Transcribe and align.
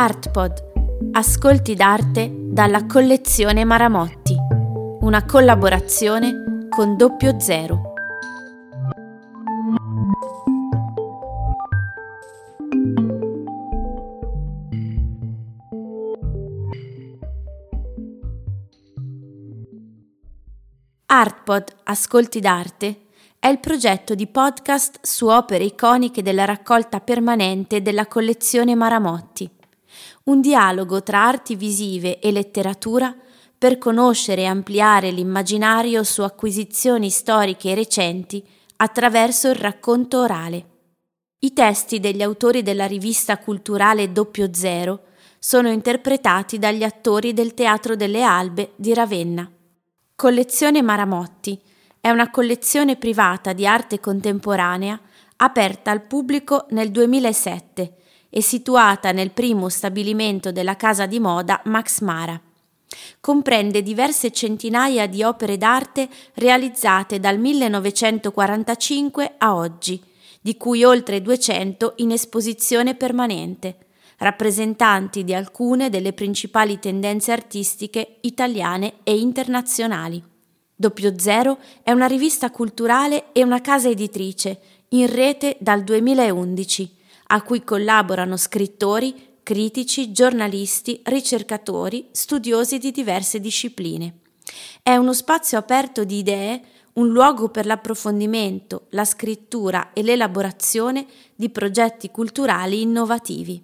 Artpod. 0.00 1.10
Ascolti 1.10 1.74
d'arte 1.74 2.30
dalla 2.32 2.86
collezione 2.86 3.64
Maramotti. 3.64 4.36
Una 5.00 5.24
collaborazione 5.24 6.68
con 6.68 6.96
Doppio 6.96 7.40
Zero. 7.40 7.82
Artpod 21.06 21.74
Ascolti 21.82 22.38
d'arte 22.38 23.00
è 23.40 23.48
il 23.48 23.58
progetto 23.58 24.14
di 24.14 24.28
podcast 24.28 25.00
su 25.02 25.26
opere 25.26 25.64
iconiche 25.64 26.22
della 26.22 26.44
raccolta 26.44 27.00
permanente 27.00 27.82
della 27.82 28.06
collezione 28.06 28.76
Maramotti. 28.76 29.56
Un 30.24 30.40
dialogo 30.40 31.02
tra 31.02 31.24
arti 31.26 31.56
visive 31.56 32.18
e 32.18 32.30
letteratura 32.32 33.14
per 33.56 33.78
conoscere 33.78 34.42
e 34.42 34.46
ampliare 34.46 35.10
l'immaginario 35.10 36.04
su 36.04 36.22
acquisizioni 36.22 37.10
storiche 37.10 37.74
recenti 37.74 38.46
attraverso 38.76 39.48
il 39.48 39.56
racconto 39.56 40.20
orale. 40.20 40.66
I 41.40 41.52
testi 41.52 41.98
degli 41.98 42.22
autori 42.22 42.62
della 42.62 42.86
rivista 42.86 43.38
culturale 43.38 44.12
Doppio 44.12 44.50
Zero 44.52 45.02
sono 45.38 45.70
interpretati 45.70 46.58
dagli 46.58 46.84
attori 46.84 47.32
del 47.32 47.54
Teatro 47.54 47.96
delle 47.96 48.22
Albe 48.22 48.72
di 48.76 48.94
Ravenna. 48.94 49.50
Collezione 50.14 50.82
Maramotti 50.82 51.60
è 52.00 52.10
una 52.10 52.30
collezione 52.30 52.96
privata 52.96 53.52
di 53.52 53.66
arte 53.66 53.98
contemporanea 54.00 55.00
aperta 55.36 55.90
al 55.90 56.02
pubblico 56.02 56.66
nel 56.70 56.90
2007 56.90 57.94
e 58.30 58.42
situata 58.42 59.12
nel 59.12 59.30
primo 59.30 59.68
stabilimento 59.68 60.52
della 60.52 60.76
casa 60.76 61.06
di 61.06 61.18
moda 61.20 61.60
Max 61.64 62.00
Mara. 62.00 62.40
Comprende 63.20 63.82
diverse 63.82 64.30
centinaia 64.30 65.06
di 65.06 65.22
opere 65.22 65.56
d'arte 65.56 66.08
realizzate 66.34 67.20
dal 67.20 67.38
1945 67.38 69.34
a 69.38 69.54
oggi, 69.54 70.02
di 70.40 70.56
cui 70.56 70.84
oltre 70.84 71.20
200 71.20 71.94
in 71.96 72.12
esposizione 72.12 72.94
permanente, 72.94 73.76
rappresentanti 74.18 75.24
di 75.24 75.34
alcune 75.34 75.90
delle 75.90 76.12
principali 76.12 76.78
tendenze 76.78 77.32
artistiche 77.32 78.16
italiane 78.22 78.94
e 79.02 79.18
internazionali. 79.18 80.22
Doppio 80.74 81.18
Zero 81.18 81.58
è 81.82 81.90
una 81.90 82.06
rivista 82.06 82.50
culturale 82.50 83.32
e 83.32 83.42
una 83.42 83.60
casa 83.60 83.88
editrice 83.88 84.60
in 84.90 85.06
rete 85.12 85.56
dal 85.60 85.82
2011, 85.82 86.97
a 87.28 87.42
cui 87.42 87.64
collaborano 87.64 88.36
scrittori, 88.36 89.38
critici, 89.42 90.12
giornalisti, 90.12 91.00
ricercatori, 91.04 92.08
studiosi 92.12 92.78
di 92.78 92.90
diverse 92.90 93.40
discipline. 93.40 94.20
È 94.82 94.94
uno 94.96 95.12
spazio 95.12 95.58
aperto 95.58 96.04
di 96.04 96.18
idee, 96.18 96.62
un 96.94 97.08
luogo 97.08 97.48
per 97.48 97.66
l'approfondimento, 97.66 98.86
la 98.90 99.04
scrittura 99.04 99.92
e 99.92 100.02
l'elaborazione 100.02 101.06
di 101.34 101.48
progetti 101.50 102.10
culturali 102.10 102.82
innovativi. 102.82 103.62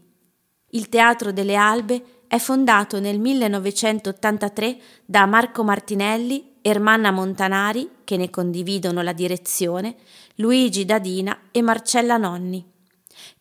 Il 0.70 0.88
Teatro 0.88 1.32
delle 1.32 1.54
Albe 1.54 2.22
è 2.26 2.38
fondato 2.38 3.00
nel 3.00 3.18
1983 3.18 4.78
da 5.04 5.26
Marco 5.26 5.62
Martinelli 5.64 6.52
Ermanna 6.62 7.10
Montanari, 7.10 7.90
che 8.04 8.16
ne 8.16 8.30
condividono 8.30 9.02
la 9.02 9.12
direzione, 9.12 9.96
Luigi 10.36 10.84
Dadina 10.84 11.48
e 11.50 11.60
Marcella 11.60 12.16
Nonni. 12.16 12.72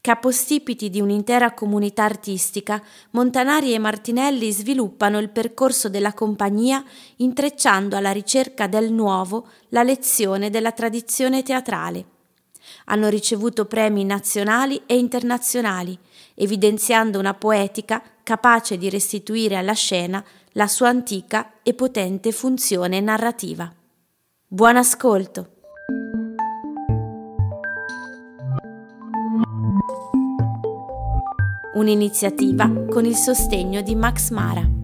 Capostipiti 0.02 0.90
di 0.90 1.00
un'intera 1.02 1.54
comunità 1.54 2.04
artistica, 2.04 2.82
Montanari 3.12 3.74
e 3.74 3.80
Martinelli 3.80 4.52
sviluppano 4.52 5.18
il 5.20 5.30
percorso 5.30 5.90
della 5.90 6.14
compagnia 6.14 6.84
intrecciando 7.18 7.96
alla 7.96 8.12
ricerca 8.12 8.68
del 8.68 8.92
nuovo 8.92 9.48
la 9.70 9.84
lezione 9.84 10.50
della 10.50 10.72
tradizione 10.72 11.44
teatrale. 11.44 12.06
Hanno 12.86 13.10
ricevuto 13.10 13.66
premi 13.66 14.04
nazionali 14.04 14.82
e 14.86 14.98
internazionali, 14.98 15.98
evidenziando 16.36 17.20
una 17.20 17.34
poetica 17.34 18.02
capace 18.24 18.78
di 18.78 18.90
restituire 18.90 19.56
alla 19.56 19.74
scena 19.74 20.24
la 20.54 20.68
sua 20.68 20.90
antica 20.90 21.54
e 21.64 21.74
potente 21.74 22.32
funzione 22.32 23.00
narrativa. 23.00 23.74
Buon 24.48 24.78
ascolto! 24.78 25.63
Un'iniziativa 31.76 32.70
con 32.88 33.04
il 33.04 33.16
sostegno 33.16 33.82
di 33.82 33.96
Max 33.96 34.30
Mara. 34.30 34.83